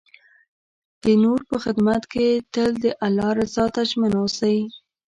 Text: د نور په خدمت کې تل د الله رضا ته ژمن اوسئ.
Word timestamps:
د 1.03 1.05
نور 1.23 1.39
په 1.49 1.57
خدمت 1.63 2.03
کې 2.13 2.27
تل 2.53 2.69
د 2.83 2.85
الله 3.05 3.29
رضا 3.39 3.65
ته 3.75 3.81
ژمن 3.89 4.13
اوسئ. 4.21 4.57